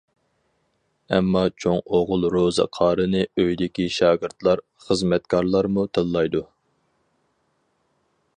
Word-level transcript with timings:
ئەمما 1.17 1.43
چوڭ 1.65 1.77
ئوغۇل 1.97 2.25
روزى 2.35 2.65
قارىنى 2.77 3.21
ئۆيدىكى 3.43 3.87
شاگىرتلار، 3.99 4.65
خىزمەتكارلارمۇ 4.87 5.87
تىللايدۇ. 5.99 6.45